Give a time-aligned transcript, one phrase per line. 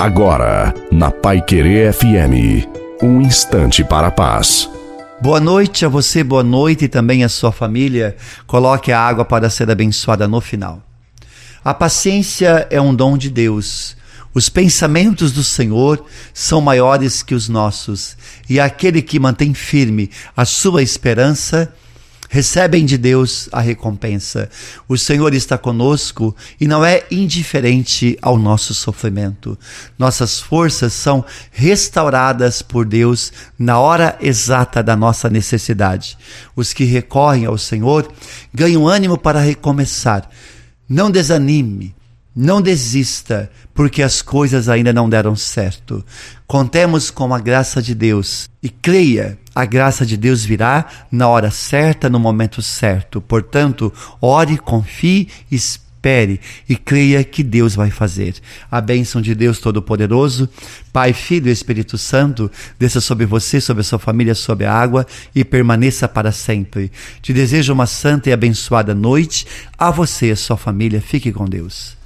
[0.00, 2.66] Agora, na Pai Querer FM,
[3.02, 4.66] um instante para a paz.
[5.20, 8.16] Boa noite a você, boa noite e também a sua família.
[8.46, 10.82] Coloque a água para ser abençoada no final.
[11.62, 13.94] A paciência é um dom de Deus.
[14.32, 18.16] Os pensamentos do Senhor são maiores que os nossos,
[18.48, 21.74] e aquele que mantém firme a sua esperança
[22.32, 24.48] recebem de Deus a recompensa.
[24.88, 29.58] O Senhor está conosco e não é indiferente ao nosso sofrimento.
[29.98, 36.16] Nossas forças são restauradas por Deus na hora exata da nossa necessidade.
[36.54, 38.08] Os que recorrem ao Senhor
[38.54, 40.30] ganham ânimo para recomeçar.
[40.88, 41.94] Não desanime,
[42.34, 46.04] não desista, porque as coisas ainda não deram certo.
[46.46, 51.50] Contemos com a graça de Deus e creia, a graça de Deus virá na hora
[51.50, 53.20] certa, no momento certo.
[53.20, 58.34] Portanto, ore, confie, espere e creia que Deus vai fazer.
[58.70, 60.48] A bênção de Deus Todo-Poderoso,
[60.92, 65.06] Pai, Filho e Espírito Santo, desça sobre você, sobre a sua família, sobre a água
[65.34, 66.90] e permaneça para sempre.
[67.20, 69.46] Te desejo uma santa e abençoada noite.
[69.76, 71.00] A você e a sua família.
[71.00, 71.99] Fique com Deus.